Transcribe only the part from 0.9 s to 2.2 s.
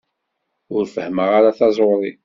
fehmeɣ ara taẓuṛi.